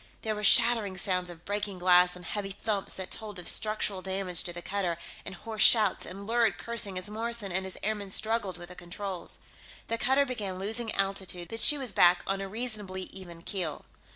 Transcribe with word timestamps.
There 0.23 0.33
were 0.33 0.43
shattering 0.43 0.97
sounds 0.97 1.29
of 1.29 1.45
breaking 1.45 1.77
glass, 1.77 2.15
and 2.15 2.25
heavy 2.25 2.49
thumps 2.49 2.95
that 2.95 3.11
told 3.11 3.37
of 3.37 3.47
structural 3.47 4.01
damage 4.01 4.41
to 4.45 4.51
the 4.51 4.63
cutter, 4.63 4.97
and 5.27 5.35
hoarse 5.35 5.61
shouts, 5.61 6.07
and 6.07 6.25
lurid 6.25 6.57
cursing 6.57 6.97
as 6.97 7.07
Morrison 7.07 7.51
and 7.51 7.65
his 7.65 7.77
airmen 7.83 8.09
struggled 8.09 8.57
with 8.57 8.69
the 8.69 8.75
controls. 8.75 9.37
The 9.89 9.99
cutter 9.99 10.25
began 10.25 10.57
losing 10.57 10.91
altitude, 10.95 11.49
but 11.49 11.59
she 11.59 11.77
was 11.77 11.93
back 11.93 12.23
on 12.25 12.41
a 12.41 12.49
reasonably 12.49 13.03
even 13.13 13.43
keel. 13.43 13.85